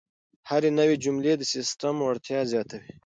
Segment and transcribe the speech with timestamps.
[0.49, 2.89] هره نوې جمله د سیسټم وړتیا زیاتوي.